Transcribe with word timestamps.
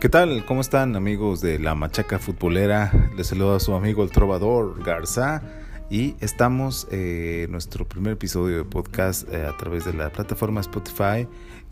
¿Qué 0.00 0.08
tal? 0.08 0.44
¿Cómo 0.46 0.60
están 0.60 0.94
amigos 0.94 1.40
de 1.40 1.58
la 1.58 1.74
Machaca 1.74 2.20
Futbolera? 2.20 3.10
Les 3.16 3.26
saluda 3.26 3.56
a 3.56 3.60
su 3.60 3.74
amigo 3.74 4.04
el 4.04 4.12
trovador 4.12 4.80
Garza 4.84 5.42
y 5.90 6.14
estamos 6.20 6.86
eh, 6.92 7.42
en 7.46 7.50
nuestro 7.50 7.84
primer 7.84 8.12
episodio 8.12 8.58
de 8.58 8.64
podcast 8.64 9.28
eh, 9.28 9.44
a 9.44 9.56
través 9.56 9.84
de 9.84 9.94
la 9.94 10.10
plataforma 10.10 10.60
Spotify 10.60 11.26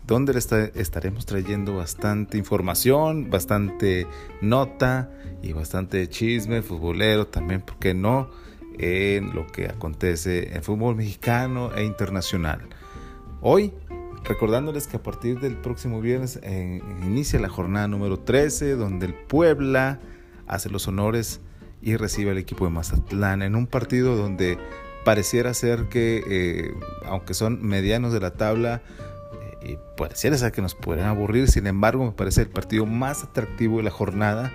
donde 0.05 0.37
estaremos 0.37 1.25
trayendo 1.25 1.77
bastante 1.77 2.37
información, 2.37 3.29
bastante 3.29 4.07
nota 4.41 5.09
y 5.41 5.53
bastante 5.53 6.09
chisme 6.09 6.61
futbolero 6.61 7.27
también, 7.27 7.61
¿por 7.61 7.79
qué 7.79 7.93
no? 7.93 8.29
En 8.77 9.33
lo 9.33 9.47
que 9.47 9.67
acontece 9.67 10.53
en 10.53 10.63
fútbol 10.63 10.97
mexicano 10.97 11.73
e 11.73 11.85
internacional. 11.85 12.59
Hoy 13.39 13.71
Recordándoles 14.23 14.87
que 14.87 14.97
a 14.97 15.03
partir 15.03 15.39
del 15.39 15.55
próximo 15.55 16.01
viernes 16.01 16.39
eh, 16.43 16.81
inicia 17.03 17.39
la 17.39 17.49
jornada 17.49 17.87
número 17.87 18.19
13, 18.19 18.75
donde 18.75 19.05
el 19.05 19.13
Puebla 19.13 19.99
hace 20.47 20.69
los 20.69 20.87
honores 20.87 21.41
y 21.81 21.95
recibe 21.95 22.31
al 22.31 22.37
equipo 22.37 22.65
de 22.65 22.71
Mazatlán 22.71 23.41
en 23.41 23.55
un 23.55 23.67
partido 23.67 24.15
donde 24.15 24.57
pareciera 25.05 25.53
ser 25.53 25.87
que, 25.87 26.23
eh, 26.27 26.73
aunque 27.05 27.33
son 27.33 27.65
medianos 27.65 28.11
de 28.11 28.19
la 28.19 28.33
tabla, 28.33 28.81
eh, 29.61 29.77
pareciera 29.95 30.37
ser 30.37 30.51
que 30.51 30.61
nos 30.61 30.75
pueden 30.75 31.05
aburrir. 31.05 31.49
Sin 31.49 31.67
embargo, 31.67 32.05
me 32.05 32.11
parece 32.11 32.41
el 32.41 32.49
partido 32.49 32.85
más 32.85 33.23
atractivo 33.23 33.77
de 33.77 33.83
la 33.83 33.91
jornada 33.91 34.51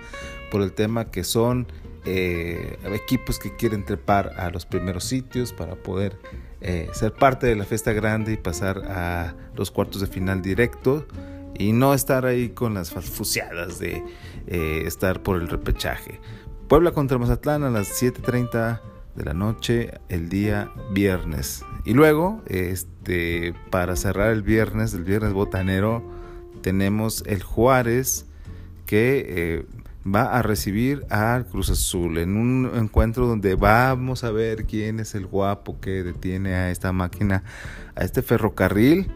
por 0.51 0.61
el 0.61 0.73
tema 0.73 1.09
que 1.09 1.23
son 1.23 1.67
equipos 2.05 3.39
que 3.39 3.55
quieren 3.55 3.85
trepar 3.85 4.33
a 4.37 4.49
los 4.49 4.65
primeros 4.65 5.05
sitios 5.05 5.53
para 5.53 5.75
poder 5.75 6.17
eh, 6.65 6.87
ser 6.93 7.11
parte 7.11 7.45
de 7.45 7.57
la 7.57 7.65
fiesta 7.65 7.91
grande 7.91 8.31
y 8.31 8.37
pasar 8.37 8.83
a 8.87 9.35
los 9.53 9.69
cuartos 9.69 9.99
de 9.99 10.07
final 10.07 10.41
directo 10.41 11.05
y 11.59 11.73
no 11.73 11.93
estar 11.93 12.25
ahí 12.25 12.51
con 12.51 12.73
las 12.73 12.89
fuciadas 12.89 13.79
de 13.79 14.01
eh, 14.47 14.83
estar 14.85 15.21
por 15.21 15.41
el 15.41 15.49
repechaje. 15.49 16.21
Puebla 16.69 16.91
contra 16.91 17.17
Mazatlán 17.17 17.63
a 17.63 17.69
las 17.69 18.01
7.30 18.01 18.79
de 19.13 19.25
la 19.25 19.33
noche 19.33 19.99
el 20.07 20.29
día 20.29 20.71
viernes. 20.91 21.65
Y 21.83 21.95
luego, 21.95 22.41
este, 22.47 23.53
para 23.69 23.97
cerrar 23.97 24.31
el 24.31 24.41
viernes, 24.41 24.93
el 24.93 25.03
viernes 25.03 25.33
botanero, 25.33 26.01
tenemos 26.61 27.25
el 27.27 27.43
Juárez 27.43 28.25
que... 28.85 29.65
Va 30.05 30.37
a 30.37 30.41
recibir 30.41 31.05
al 31.09 31.45
Cruz 31.45 31.69
Azul 31.69 32.17
en 32.17 32.35
un 32.35 32.69
encuentro 32.75 33.25
donde 33.25 33.55
vamos 33.55 34.23
a 34.23 34.31
ver 34.31 34.65
quién 34.65 34.99
es 34.99 35.15
el 35.15 35.25
guapo 35.25 35.79
que 35.79 36.03
detiene 36.03 36.55
a 36.55 36.71
esta 36.71 36.91
máquina, 36.91 37.43
a 37.95 38.03
este 38.03 38.21
ferrocarril 38.21 39.09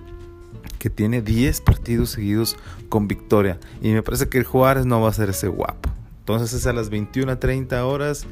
que 0.80 0.90
tiene 0.90 1.22
10 1.22 1.62
partidos 1.62 2.12
seguidos 2.12 2.56
con 2.88 3.08
victoria. 3.08 3.60
Y 3.82 3.92
me 3.92 4.04
parece 4.04 4.30
que 4.30 4.38
el 4.38 4.46
Juárez 4.46 4.86
no 4.86 5.02
va 5.02 5.10
a 5.10 5.14
ser 5.14 5.30
ese 5.30 5.48
guapo. 5.48 5.90
Entonces 6.20 6.54
es 6.54 6.68
a 6.68 6.74
las 6.74 6.92
21.30 6.92 7.82
horas 7.84 8.26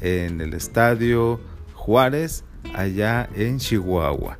en 0.00 0.40
el 0.40 0.54
estadio 0.54 1.40
Juárez, 1.74 2.44
allá 2.74 3.28
en 3.34 3.58
Chihuahua. 3.58 4.38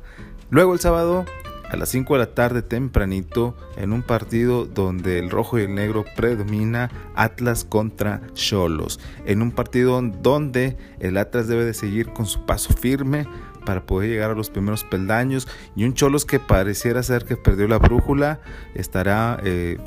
Luego 0.49 0.73
el 0.73 0.79
sábado 0.79 1.25
a 1.69 1.77
las 1.77 1.89
5 1.89 2.13
de 2.13 2.19
la 2.19 2.33
tarde 2.33 2.61
tempranito 2.61 3.55
en 3.77 3.93
un 3.93 4.01
partido 4.01 4.65
donde 4.65 5.19
el 5.19 5.29
rojo 5.29 5.59
y 5.59 5.63
el 5.63 5.75
negro 5.75 6.03
predomina 6.15 6.89
Atlas 7.15 7.63
contra 7.63 8.21
Cholos. 8.33 8.99
En 9.25 9.41
un 9.41 9.51
partido 9.51 10.01
donde 10.01 10.77
el 10.99 11.17
Atlas 11.17 11.47
debe 11.47 11.65
de 11.65 11.73
seguir 11.73 12.11
con 12.11 12.25
su 12.25 12.45
paso 12.45 12.73
firme 12.73 13.27
para 13.65 13.85
poder 13.85 14.09
llegar 14.09 14.31
a 14.31 14.35
los 14.35 14.49
primeros 14.49 14.83
peldaños 14.83 15.47
y 15.75 15.83
un 15.83 15.93
Cholos 15.93 16.25
que 16.25 16.39
pareciera 16.39 17.03
ser 17.03 17.25
que 17.25 17.37
perdió 17.37 17.67
la 17.67 17.77
brújula 17.77 18.39
estará 18.73 19.39
eh, 19.43 19.77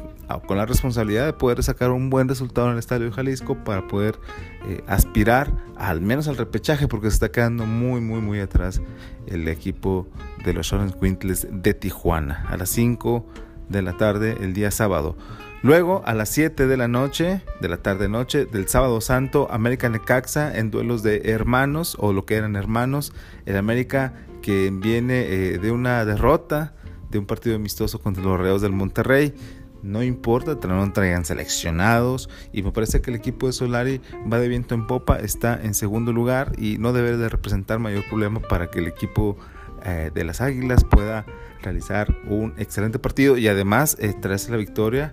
con 0.47 0.57
la 0.57 0.67
responsabilidad 0.67 1.27
de 1.27 1.33
poder 1.33 1.63
sacar 1.63 1.91
un 1.91 2.11
buen 2.11 2.29
resultado 2.29 2.69
en 2.69 2.75
el 2.75 2.79
Estadio 2.79 3.07
de 3.07 3.13
Jalisco 3.13 3.57
para 3.65 3.87
poder 3.87 4.19
eh, 4.67 4.83
aspirar 4.87 5.53
al 5.77 6.01
menos 6.01 6.29
al 6.29 6.37
repechaje 6.37 6.89
porque 6.89 7.11
se 7.11 7.15
está 7.15 7.31
quedando 7.31 7.67
muy 7.67 8.01
muy 8.01 8.21
muy 8.21 8.41
atrás 8.41 8.81
el 9.27 9.47
equipo 9.49 10.07
de 10.45 10.55
los 10.55 10.73
Orange 10.73 10.99
Quintles 10.99 11.47
de 11.51 11.75
Tijuana 11.75 12.47
a 12.49 12.57
las 12.57 12.71
5 12.71 13.27
de 13.69 13.83
la 13.83 13.97
tarde 13.97 14.37
el 14.41 14.55
día 14.55 14.71
sábado. 14.71 15.17
Luego 15.63 16.03
a 16.07 16.15
las 16.15 16.29
7 16.31 16.67
de 16.67 16.77
la 16.77 16.89
noche, 16.89 17.43
de 17.61 17.69
la 17.69 17.77
tarde 17.77 18.09
noche 18.09 18.47
del 18.47 18.67
sábado 18.67 19.01
santo, 19.01 19.47
América 19.51 19.89
Necaxa 19.89 20.57
en 20.59 20.73
duelos 20.73 21.05
de 21.05 21.23
hermanos 21.27 21.97
o 22.01 22.13
lo 22.13 22.27
que 22.27 22.35
eran 22.35 22.57
hermanos. 22.57 23.13
El 23.47 23.57
América 23.57 24.13
que 24.43 24.71
viene 24.73 25.21
eh, 25.21 25.59
de 25.59 25.71
una 25.71 26.05
derrota 26.05 26.75
de 27.11 27.19
un 27.19 27.27
partido 27.27 27.55
amistoso 27.55 28.01
contra 28.01 28.25
los 28.25 28.41
Reos 28.41 28.61
del 28.61 28.73
Monterrey 28.73 29.35
no 29.83 30.03
importa, 30.03 30.57
no 30.67 30.93
traigan 30.93 31.25
seleccionados 31.25 32.29
y 32.53 32.63
me 32.63 32.73
parece 32.73 33.01
que 33.01 33.11
el 33.11 33.17
equipo 33.17 33.47
de 33.47 33.53
Solari 33.53 34.01
va 34.33 34.39
de 34.39 34.49
viento 34.49 34.75
en 34.75 34.87
popa, 34.87 35.17
está 35.17 35.61
en 35.63 35.75
segundo 35.75 36.13
lugar 36.13 36.53
y 36.59 36.79
no 36.79 36.93
debe 36.93 37.17
de 37.17 37.29
representar 37.29 37.79
mayor 37.79 38.05
problema 38.09 38.41
para 38.41 38.69
que 38.69 38.79
el 38.79 38.87
equipo 38.87 39.37
eh, 39.85 40.11
de 40.15 40.25
las 40.25 40.41
Águilas 40.41 40.85
pueda 40.85 41.27
realizar 41.63 42.17
un 42.29 42.55
excelente 42.59 42.99
partido 42.99 43.37
y 43.37 43.49
además 43.49 43.97
eh, 44.01 44.15
traerse 44.21 44.51
la 44.51 44.57
victoria 44.57 45.13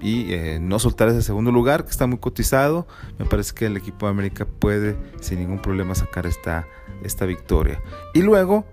y 0.00 0.32
eh, 0.32 0.58
no 0.60 0.78
soltar 0.78 1.08
ese 1.08 1.22
segundo 1.22 1.52
lugar 1.52 1.84
que 1.84 1.90
está 1.90 2.06
muy 2.06 2.18
cotizado. 2.18 2.86
Me 3.18 3.26
parece 3.26 3.54
que 3.54 3.66
el 3.66 3.76
equipo 3.76 4.06
de 4.06 4.10
América 4.10 4.46
puede 4.46 4.96
sin 5.20 5.40
ningún 5.40 5.60
problema 5.60 5.94
sacar 5.94 6.26
esta, 6.26 6.66
esta 7.02 7.26
victoria. 7.26 7.82
Y 8.14 8.22
luego, 8.22 8.64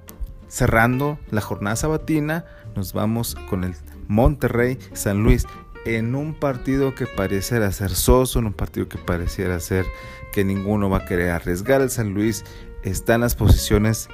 cerrando 0.47 1.19
la 1.29 1.41
jornada 1.41 1.75
sabatina, 1.75 2.45
nos 2.75 2.93
vamos 2.93 3.35
con 3.49 3.63
el 3.63 3.75
Monterrey, 4.07 4.77
San 4.93 5.23
Luis, 5.23 5.45
en 5.85 6.15
un 6.15 6.33
partido 6.33 6.95
que 6.95 7.05
pareciera 7.05 7.71
ser 7.71 7.91
soso, 7.91 8.39
en 8.39 8.47
un 8.47 8.53
partido 8.53 8.89
que 8.89 8.97
pareciera 8.97 9.59
ser 9.59 9.85
que 10.33 10.43
ninguno 10.43 10.89
va 10.89 10.99
a 10.99 11.05
querer 11.05 11.31
arriesgar. 11.31 11.81
El 11.81 11.89
San 11.89 12.13
Luis 12.13 12.43
está 12.83 13.15
en 13.15 13.21
las 13.21 13.35
posiciones 13.35 14.09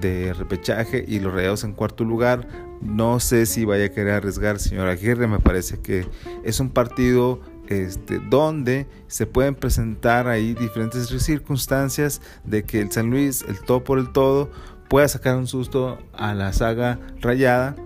de 0.00 0.32
repechaje 0.34 1.04
y 1.06 1.20
los 1.20 1.32
Rayados 1.32 1.64
en 1.64 1.72
cuarto 1.72 2.04
lugar. 2.04 2.48
No 2.80 3.20
sé 3.20 3.46
si 3.46 3.64
vaya 3.64 3.86
a 3.86 3.88
querer 3.90 4.14
arriesgar, 4.14 4.58
señor 4.58 4.88
Aguirre. 4.88 5.26
Me 5.26 5.38
parece 5.38 5.80
que 5.80 6.06
es 6.44 6.60
un 6.60 6.70
partido 6.70 7.40
este, 7.68 8.18
donde 8.18 8.86
se 9.08 9.26
pueden 9.26 9.54
presentar 9.54 10.28
ahí 10.28 10.54
diferentes 10.54 11.08
circunstancias 11.22 12.22
de 12.44 12.64
que 12.64 12.80
el 12.80 12.90
San 12.90 13.10
Luis, 13.10 13.44
el 13.46 13.60
todo 13.60 13.84
por 13.84 13.98
el 13.98 14.12
todo, 14.12 14.50
pueda 14.88 15.06
sacar 15.08 15.36
un 15.36 15.46
susto 15.46 15.98
a 16.14 16.32
la 16.34 16.52
saga 16.52 16.98
rayada 17.20 17.76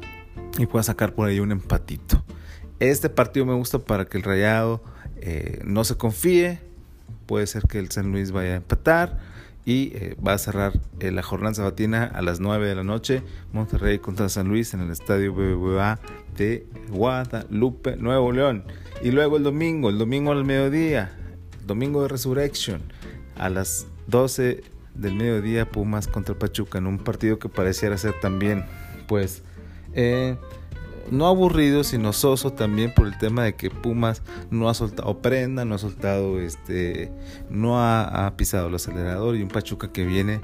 y 0.59 0.67
pueda 0.67 0.83
sacar 0.83 1.15
por 1.15 1.29
ahí 1.29 1.41
un 1.41 1.53
empatito. 1.53 2.23
Este 2.79 3.09
partido 3.09 3.47
me 3.47 3.55
gusta 3.55 3.79
para 3.79 4.07
que 4.07 4.19
el 4.19 4.25
Rayado 4.25 4.83
eh, 5.17 5.61
no 5.65 5.85
se 5.85 5.97
confíe. 5.97 6.61
Puede 7.27 7.47
ser 7.47 7.63
que 7.65 7.79
el 7.79 7.91
San 7.91 8.11
Luis 8.11 8.33
vaya 8.33 8.55
a 8.55 8.57
empatar 8.57 9.19
y 9.65 9.93
eh, 9.95 10.17
va 10.27 10.33
a 10.33 10.39
cerrar 10.39 10.73
eh, 10.99 11.13
la 11.13 11.23
jornada 11.23 11.55
sabatina 11.55 12.05
a 12.05 12.23
las 12.23 12.41
9 12.41 12.67
de 12.67 12.75
la 12.75 12.85
noche. 12.85 13.23
Monterrey 13.53 13.99
contra 13.99 14.29
San 14.29 14.49
Luis 14.49 14.75
en 14.75 14.81
el 14.81 14.91
estadio 14.91 15.33
BBVA 15.33 16.01
de 16.37 16.67
Guadalupe, 16.91 17.97
Nuevo 17.97 18.33
León. 18.33 18.65
Y 19.03 19.13
luego 19.13 19.37
el 19.37 19.45
domingo, 19.45 19.89
el 19.89 19.99
domingo 19.99 20.33
al 20.33 20.45
mediodía, 20.45 21.13
domingo 21.67 22.03
de 22.03 22.09
Resurrection, 22.09 22.83
a 23.37 23.49
las 23.49 23.87
12 24.09 24.63
del 24.95 25.15
mediodía, 25.15 25.71
Pumas 25.71 26.09
contra 26.09 26.35
Pachuca, 26.39 26.79
en 26.79 26.87
un 26.87 26.99
partido 26.99 27.39
que 27.39 27.49
pareciera 27.49 27.97
ser 27.97 28.15
también, 28.21 28.65
pues, 29.07 29.43
eh, 29.95 30.37
no 31.11 31.27
aburrido, 31.27 31.85
sino 31.85 32.13
soso 32.13 32.53
también 32.53 32.93
por 32.95 33.07
el 33.07 33.19
tema 33.19 33.45
de 33.45 33.55
que 33.55 33.71
Pumas 33.71 34.23
no 34.51 34.69
ha 34.69 34.75
soltado 34.75 35.19
prenda, 35.19 35.65
no 35.65 35.75
ha 35.75 35.79
soltado, 35.79 36.41
este, 36.41 37.13
no 37.51 37.81
ha, 37.83 38.33
pisado 38.37 38.69
el 38.69 38.75
acelerador 38.75 39.37
y 39.37 39.43
un 39.43 39.49
Pachuca 39.49 39.93
que 39.93 40.05
viene 40.05 40.41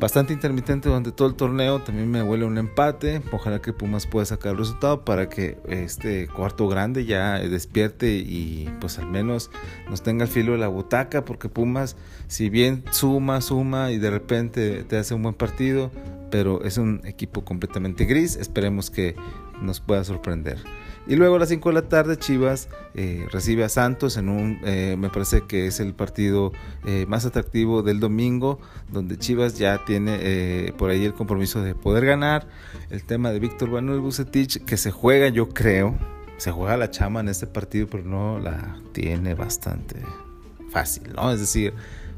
bastante 0.00 0.32
intermitente 0.32 0.88
durante 0.88 1.12
todo 1.12 1.28
el 1.28 1.34
torneo. 1.34 1.80
También 1.80 2.10
me 2.10 2.22
huele 2.22 2.46
un 2.46 2.58
empate. 2.58 3.22
Ojalá 3.32 3.60
que 3.60 3.72
Pumas 3.72 4.06
pueda 4.06 4.24
sacar 4.24 4.52
el 4.52 4.58
resultado 4.58 5.04
para 5.04 5.28
que 5.28 5.58
este 5.68 6.26
cuarto 6.26 6.66
grande 6.66 7.04
ya 7.04 7.38
despierte 7.38 8.14
y 8.14 8.68
pues 8.80 8.98
al 8.98 9.06
menos 9.06 9.50
nos 9.88 10.02
tenga 10.02 10.24
el 10.24 10.30
filo 10.30 10.52
de 10.52 10.58
la 10.58 10.68
butaca. 10.68 11.24
Porque 11.24 11.48
Pumas, 11.48 11.96
si 12.26 12.48
bien 12.48 12.82
suma, 12.90 13.40
suma 13.42 13.92
y 13.92 13.98
de 13.98 14.10
repente 14.10 14.84
te 14.84 14.96
hace 14.96 15.14
un 15.14 15.22
buen 15.22 15.34
partido, 15.34 15.90
pero 16.30 16.62
es 16.64 16.78
un 16.78 17.00
equipo 17.04 17.44
completamente 17.44 18.04
gris. 18.04 18.36
Esperemos 18.36 18.90
que 18.90 19.16
nos 19.60 19.80
pueda 19.80 20.04
sorprender. 20.04 20.58
Y 21.06 21.16
luego 21.16 21.36
a 21.36 21.38
las 21.38 21.48
5 21.48 21.70
de 21.70 21.74
la 21.74 21.88
tarde 21.88 22.16
Chivas 22.16 22.68
eh, 22.94 23.26
recibe 23.32 23.64
a 23.64 23.68
Santos 23.68 24.16
en 24.16 24.28
un, 24.28 24.60
eh, 24.64 24.96
me 24.98 25.08
parece 25.08 25.42
que 25.42 25.66
es 25.66 25.80
el 25.80 25.94
partido 25.94 26.52
eh, 26.86 27.06
más 27.08 27.24
atractivo 27.26 27.82
del 27.82 28.00
domingo, 28.00 28.60
donde 28.92 29.18
Chivas 29.18 29.58
ya 29.58 29.84
tiene 29.84 30.72
por 30.76 30.90
ahí 30.90 31.04
el 31.04 31.14
compromiso 31.14 31.62
de 31.62 31.74
poder 31.74 32.04
ganar. 32.04 32.46
El 32.90 33.04
tema 33.04 33.32
de 33.32 33.40
Víctor 33.40 33.70
Manuel 33.70 34.00
Bucetich, 34.00 34.64
que 34.64 34.76
se 34.76 34.90
juega 34.90 35.28
yo 35.28 35.48
creo, 35.48 35.96
se 36.36 36.52
juega 36.52 36.76
la 36.76 36.90
chama 36.90 37.20
en 37.20 37.28
este 37.28 37.46
partido, 37.46 37.86
pero 37.90 38.04
no 38.04 38.38
la 38.38 38.78
tiene 38.92 39.34
bastante 39.34 39.96
fácil, 40.70 41.12
¿no? 41.14 41.32
Es 41.32 41.40
decir, 41.40 41.74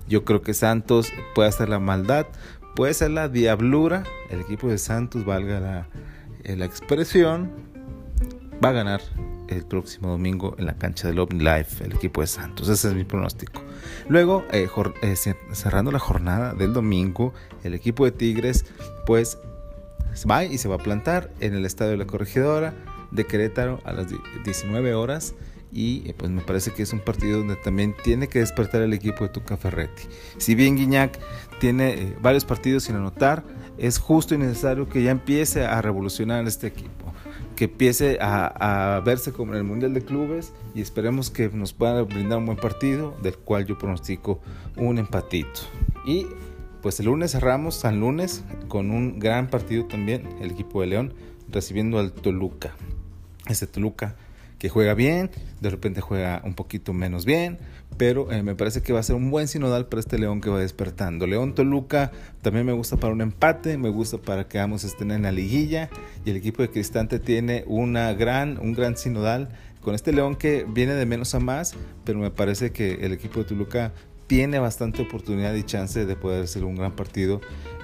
yo 0.09 0.25
creo 0.25 0.43
que 0.43 0.55
Santos 0.55 1.13
puede 1.35 1.49
hacer 1.49 1.69
la 1.69 1.79
maldad, 1.79 2.27
puede 2.75 2.95
ser 2.95 3.11
la 3.11 3.29
diablura, 3.29 4.05
el 4.31 4.41
equipo 4.41 4.69
de 4.69 4.79
Santos, 4.79 5.25
valga 5.25 5.61
la, 5.61 5.89
eh, 6.45 6.57
la 6.57 6.65
expresión, 6.65 7.51
va 8.65 8.71
a 8.71 8.73
ganar 8.73 9.01
el 9.49 9.65
próximo 9.65 10.09
domingo 10.09 10.55
en 10.59 10.67
la 10.67 10.75
cancha 10.75 11.11
del 11.11 11.27
Life, 11.39 11.85
el 11.85 11.93
equipo 11.93 12.21
de 12.21 12.27
Santos. 12.27 12.69
Ese 12.69 12.89
es 12.89 12.95
mi 12.95 13.05
pronóstico. 13.05 13.63
Luego, 14.09 14.45
eh, 14.51 14.69
eh, 15.03 15.17
cerrando 15.53 15.93
la 15.93 15.99
jornada 15.99 16.55
del 16.55 16.73
domingo, 16.73 17.33
el 17.65 17.75
equipo 17.75 18.05
de 18.05 18.13
Tigres, 18.13 18.65
pues 19.07 19.39
va 20.29 20.45
y 20.45 20.59
se 20.59 20.69
va 20.69 20.77
a 20.77 20.79
plantar 20.79 21.31
en 21.41 21.55
el 21.55 21.65
estadio 21.65 21.93
de 21.93 21.99
la 21.99 22.07
Corregidora 22.07 22.75
de 23.11 23.27
Querétaro 23.27 23.81
a 23.85 23.93
las 23.93 24.07
19 24.45 24.95
horas 24.95 25.35
y 25.73 26.03
eh, 26.07 26.15
pues 26.17 26.31
me 26.31 26.43
parece 26.43 26.73
que 26.73 26.83
es 26.83 26.93
un 26.93 27.01
partido 27.01 27.39
donde 27.39 27.57
también 27.57 27.95
tiene 28.05 28.29
que 28.29 28.41
despertar 28.41 28.83
el 28.83 28.93
equipo 28.93 29.25
de 29.25 29.31
Tuca 29.31 29.57
Ferretti. 29.57 30.03
Si 30.37 30.55
bien 30.55 30.77
Guiñac 30.77 31.19
tiene 31.61 31.95
eh, 31.95 32.17
varios 32.21 32.45
partidos 32.45 32.85
sin 32.85 32.97
anotar, 32.97 33.43
es 33.79 33.99
justo 33.99 34.35
y 34.35 34.39
necesario 34.39 34.89
que 34.89 35.03
ya 35.03 35.11
empiece 35.11 35.65
a 35.65 35.81
revolucionar 35.81 36.47
este 36.47 36.67
equipo, 36.67 37.13
que 37.57 37.65
empiece 37.65 38.19
a, 38.21 39.01
verse 39.05 39.33
como 39.33 39.53
en 39.53 39.59
el 39.59 39.65
Mundial 39.65 39.95
de 39.95 40.03
Clubes 40.03 40.53
y 40.75 40.83
esperemos 40.83 41.31
que 41.31 41.49
nos 41.49 41.73
pueda 41.73 42.03
brindar 42.03 42.39
un 42.39 42.47
buen 42.47 42.59
partido, 42.59 43.17
del 43.23 43.37
cual 43.39 43.65
yo 43.65 43.79
pronostico 43.79 44.41
un 44.77 44.99
empatito. 44.99 45.61
Y 46.07 46.27
pues 46.83 47.01
el 47.01 47.07
lunes 47.07 47.33
cerramos 47.33 47.77
San 47.77 48.01
Lunes 48.01 48.45
con 48.69 48.91
un 48.91 49.19
gran 49.19 49.49
partido 49.49 49.87
también, 49.87 50.29
el 50.41 50.51
equipo 50.51 50.81
de 50.83 50.89
León 50.89 51.15
recibiendo 51.51 51.99
al 51.99 52.13
Toluca. 52.13 52.75
Este 53.49 53.67
Toluca 53.67 54.17
que 54.63 54.69
juega 54.69 54.95
bien, 54.95 55.29
de 55.61 55.71
repente 55.71 56.01
juega 56.01 56.41
un 56.45 56.55
poquito 56.55 56.93
menos 56.93 57.25
bien, 57.25 57.59
pero 57.97 58.31
eh, 58.31 58.45
me 58.45 58.55
parece 58.55 58.81
que 58.81 58.93
va 58.93 59.01
a 59.01 59.03
ser 59.03 59.17
un 59.17 59.29
buen 59.29 59.49
sinodal 59.49 59.87
para 59.87 59.99
este 59.99 60.21
León 60.21 60.41
que 60.41 60.51
va 60.51 60.61
despertando. 60.61 61.27
León 61.27 61.57
Toluca 61.57 62.13
también 62.43 62.65
me 62.65 62.73
gusta 62.73 62.97
para 62.97 63.13
un 63.13 63.23
empate, 63.23 63.77
me 63.77 63.89
gusta 63.89 64.19
para 64.19 64.47
que 64.47 64.61
ambos 64.61 64.85
estén 64.85 65.11
en 65.11 65.23
la 65.23 65.33
liguilla 65.33 65.91
y 66.25 66.31
el 66.31 66.37
equipo 66.37 66.63
de 66.63 66.71
Cristante 66.71 67.19
tiene 67.19 67.65
una 67.67 68.13
gran, 68.13 68.57
un 68.61 68.73
gran 68.73 68.97
sinodal 68.97 69.49
con 69.81 69.97
este 69.97 70.13
León 70.13 70.37
que 70.37 70.65
viene 70.69 70.95
de 70.95 71.07
menos 71.07 71.35
a 71.35 71.41
más, 71.41 71.75
pero 72.05 72.21
me 72.21 72.31
parece 72.31 72.71
que 72.71 73.05
el 73.05 73.11
equipo 73.11 73.41
de 73.41 73.47
Toluca 73.47 73.93
tiene 74.29 74.61
bastante 74.61 75.03
oportunidad 75.03 75.55
y 75.55 75.65
chance 75.65 76.07
de 76.07 76.15
poder 76.15 76.45
hacer 76.45 76.63
un 76.63 76.77
gran 76.77 76.95
partido 76.95 77.41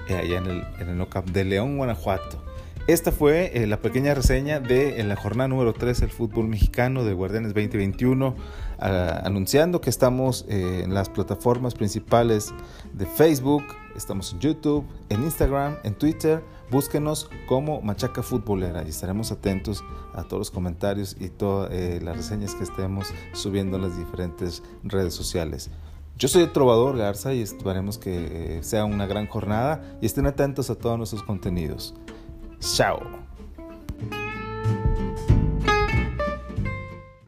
eh, 0.07 0.15
allá 0.15 0.37
en 0.37 0.45
el, 0.45 0.63
en 0.79 0.87
el 0.87 1.33
de 1.33 1.43
León, 1.43 1.75
Guanajuato. 1.75 2.48
Esta 2.89 3.11
fue 3.11 3.51
eh, 3.53 3.67
la 3.67 3.83
pequeña 3.83 4.15
reseña 4.15 4.59
de 4.59 5.03
la 5.03 5.15
jornada 5.15 5.47
número 5.47 5.73
3 5.73 5.99
del 5.99 6.09
fútbol 6.09 6.47
mexicano 6.47 7.03
de 7.03 7.13
Guardianes 7.13 7.53
2021, 7.53 8.35
ah, 8.79 9.21
anunciando 9.23 9.79
que 9.79 9.91
estamos 9.91 10.43
eh, 10.49 10.81
en 10.85 10.95
las 10.95 11.07
plataformas 11.07 11.75
principales 11.75 12.51
de 12.93 13.05
Facebook, 13.05 13.61
estamos 13.95 14.33
en 14.33 14.39
YouTube, 14.39 14.87
en 15.09 15.21
Instagram, 15.21 15.77
en 15.83 15.93
Twitter. 15.93 16.43
Búsquenos 16.71 17.29
como 17.47 17.79
Machaca 17.83 18.23
Futbolera 18.23 18.81
y 18.83 18.89
estaremos 18.89 19.31
atentos 19.31 19.83
a 20.15 20.23
todos 20.23 20.39
los 20.39 20.49
comentarios 20.49 21.15
y 21.19 21.29
todas 21.29 21.69
eh, 21.71 21.99
las 22.01 22.17
reseñas 22.17 22.55
que 22.55 22.63
estemos 22.63 23.13
subiendo 23.33 23.75
en 23.77 23.83
las 23.83 23.99
diferentes 23.99 24.63
redes 24.81 25.13
sociales. 25.13 25.69
Yo 26.17 26.27
soy 26.27 26.41
el 26.41 26.51
Trovador 26.51 26.97
Garza 26.97 27.35
y 27.35 27.41
esperemos 27.43 27.99
que 27.99 28.57
sea 28.63 28.85
una 28.85 29.05
gran 29.05 29.27
jornada 29.27 29.99
y 30.01 30.07
estén 30.07 30.25
atentos 30.25 30.71
a 30.71 30.75
todos 30.75 30.97
nuestros 30.97 31.21
contenidos. 31.21 31.93
Ciao. 32.59 33.28